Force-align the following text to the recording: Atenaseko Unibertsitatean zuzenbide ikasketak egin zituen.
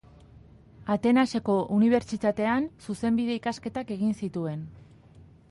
Atenaseko 0.93 1.57
Unibertsitatean 1.75 2.67
zuzenbide 2.87 3.37
ikasketak 3.43 3.95
egin 3.99 4.19
zituen. 4.25 4.67